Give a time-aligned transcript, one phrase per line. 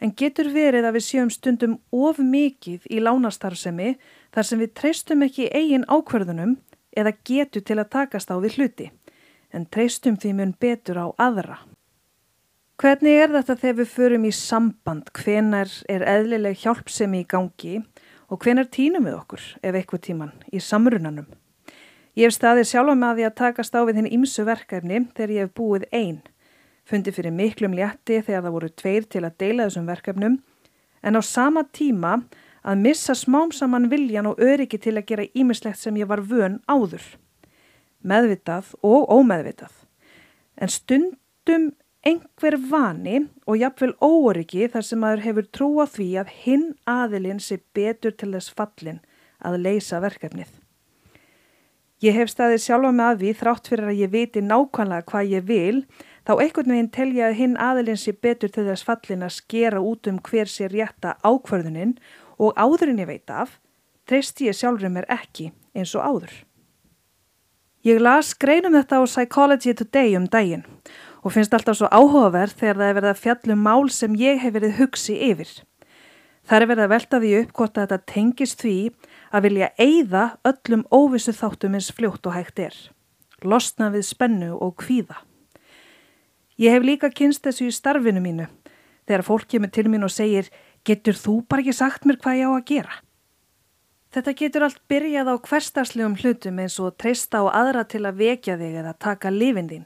[0.00, 3.94] En getur verið að við séum stundum of mikið í lánastarfsemi
[4.34, 6.58] þar sem við treystum ekki eigin ákverðunum
[6.96, 8.90] eða getur til að takast á við hluti,
[9.52, 11.62] en treystum því mun betur á aðra.
[12.76, 17.78] Hvernig er þetta þegar við förum í samband, hvenar er eðlileg hjálpsemi í gangi
[18.28, 21.30] og hvenar tínum við okkur ef eitthvað tíman í samrunanum?
[22.16, 25.32] Ég hef staðið sjálf með að því að takast á við henni ímsu verkefni þegar
[25.34, 26.22] ég hef búið einn.
[26.88, 30.38] Fundi fyrir miklum létti þegar það voru tveir til að deila þessum verkefnum
[31.04, 32.14] en á sama tíma
[32.64, 36.56] að missa smám saman viljan og öryggi til að gera ímislegt sem ég var vön
[36.64, 37.04] áður.
[38.00, 39.74] Meðvitað og ómeðvitað.
[40.56, 41.70] En stundum
[42.06, 47.44] einhver vani og jafnvel óöryggi þar sem maður hefur trú á því að hinn aðilinn
[47.44, 49.02] sé betur til þess fallin
[49.44, 50.48] að leysa verkefnið.
[52.04, 55.44] Ég hef staðið sjálfa með að því þrátt fyrir að ég viti nákvæmlega hvað ég
[55.48, 55.78] vil
[56.28, 59.80] þá einhvern veginn tel ég að hinn aðilins sé betur til þess fallin að skera
[59.80, 61.94] út um hver sé rétta ákvörðunin
[62.36, 63.56] og áðurinn ég veit af,
[64.04, 66.34] treyst ég sjálfur mér ekki eins og áður.
[67.86, 70.66] Ég las greinum þetta á Psychology Today um daginn
[71.24, 74.52] og finnst alltaf svo áhugaverð þegar það er verið að fjallum mál sem ég hef
[74.58, 75.48] verið hugsi yfir.
[76.46, 78.76] Það er verið að velta því upp hvort að þetta tengist því
[79.34, 82.76] að vilja eigða öllum óvissu þáttum eins fljótt og hægt er.
[83.42, 85.18] Losna við spennu og kvíða.
[86.56, 88.46] Ég hef líka kynst þessu í starfinu mínu
[89.06, 90.48] þegar fólk kemur til mín og segir
[90.86, 92.94] getur þú bara ekki sagt mér hvað ég á að gera?
[94.14, 98.56] Þetta getur allt byrjað á hverstarslegum hlutum eins og treysta á aðra til að vekja
[98.56, 99.84] þig eða taka lifin þín.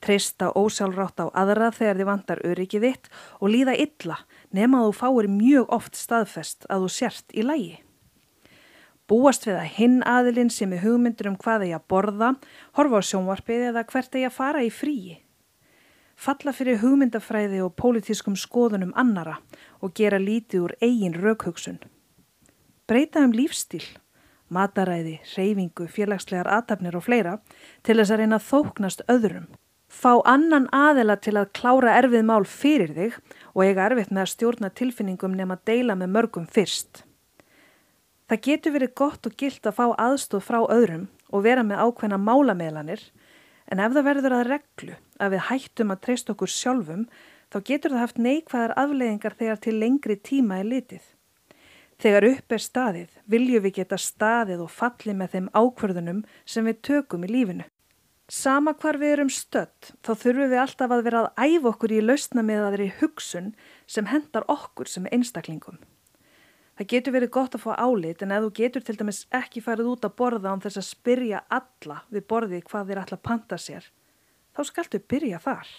[0.00, 3.10] Treysta ósálrátt á aðra þegar þið vantar öryggið þitt
[3.42, 4.16] og líða illa
[4.56, 7.78] nema þú fáir mjög oft staðfest að þú sért í lægi.
[9.10, 12.28] Búast við að hinn aðilinn sem er hugmyndur um hvað þeir að borða,
[12.78, 15.16] horfa á sjónvarpið eða hvert þeir að fara í fríi.
[16.20, 19.38] Falla fyrir hugmyndafræði og pólitískum skoðunum annara
[19.80, 21.80] og gera lítið úr eigin raukhugsun.
[22.86, 23.86] Breyta um lífstíl,
[24.52, 27.38] mataræði, reyfingu, félagslegar aðtapnir og fleira
[27.82, 29.48] til þess að reyna að þóknast öðrum.
[29.90, 33.16] Fá annan aðila til að klára erfið mál fyrir þig
[33.50, 37.02] og eiga erfitt með að stjórna tilfinningum nema að deila með mörgum fyrst.
[38.30, 42.20] Það getur verið gott og gilt að fá aðstóð frá öðrum og vera með ákveðna
[42.22, 43.02] málameðlanir
[43.66, 47.02] en ef það verður að reglu að við hættum að treysta okkur sjálfum
[47.50, 51.02] þá getur það haft neikvæðar afleðingar þegar til lengri tíma er litið.
[52.00, 56.82] Þegar upp er staðið viljum við geta staðið og fallið með þeim ákverðunum sem við
[56.86, 57.66] tökum í lífinu.
[58.30, 61.96] Sama hvar við erum stött þá þurfum við alltaf að vera að æfa okkur í
[62.04, 63.48] lausna með aðri hugsun
[63.90, 65.80] sem hendar okkur sem einstaklingum.
[66.78, 69.90] Það getur verið gott að fá álit en ef þú getur til dæmis ekki farið
[69.96, 73.90] út að borða án þess að spyrja alla við borðið hvað þér að panta sér,
[74.54, 75.74] þá skaltu byrja þar.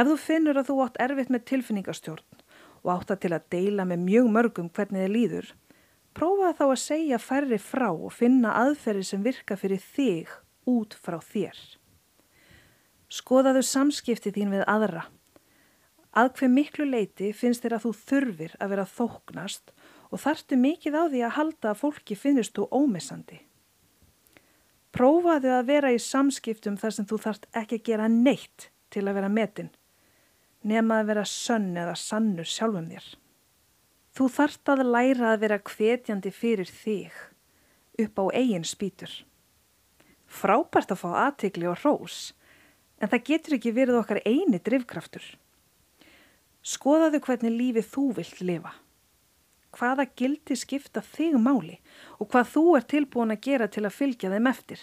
[0.00, 2.42] Ef þú finnur að þú átt erfitt með tilfinningastjórn
[2.88, 5.54] og átt að til að deila með mjög mörgum hvernig þið líður,
[6.16, 11.18] prófa þá að segja færri frá og finna aðferði sem virka fyrir þig út frá
[11.24, 11.56] þér.
[13.08, 15.08] Skoðaðu samskipti þín við aðra
[16.18, 19.72] Að hver miklu leiti finnst þér að þú þurfir að vera þóknast
[20.08, 23.42] og þartu mikið á því að halda að fólki finnist þú ómissandi.
[24.90, 29.18] Prófaðu að vera í samskiptum þar sem þú þart ekki að gera neitt til að
[29.20, 29.70] vera metin,
[30.64, 33.08] nema að vera sönn eða sannur sjálfum þér.
[34.16, 37.12] Þú þart að læra að vera hvetjandi fyrir þig
[38.00, 39.12] upp á eigin spýtur.
[40.28, 42.32] Frábært að fá aðtikli og rós,
[43.00, 45.24] en það getur ekki verið okkar eini drivkraftur.
[46.62, 48.74] Skoðaðu hvernig lífið þú vilt lifa.
[49.72, 51.76] Hvaða gildi skipta þig máli
[52.18, 54.80] og hvað þú er tilbúin að gera til að fylgja þeim eftir.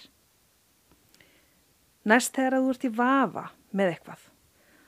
[2.06, 4.31] Næst þegar þú ert í vafa með eitthvað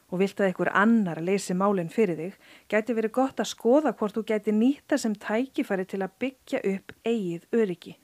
[0.07, 2.35] og vilt að einhver annar leysi málinn fyrir þig,
[2.71, 6.93] gæti verið gott að skoða hvort þú gæti nýta sem tækifæri til að byggja upp
[7.03, 7.97] eigið öryggi.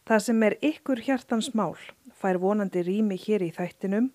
[0.08, 1.76] Það sem er ykkur hjartans mál
[2.18, 4.08] fær vonandi rými hér í þættinum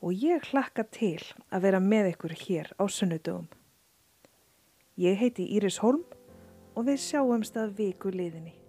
[0.00, 1.22] og ég hlakka til
[1.52, 3.48] að vera með ykkur hér á sunnudögum.
[4.96, 6.04] Ég heiti Íris Holm
[6.74, 8.59] og við sjáumst að viku liðinni.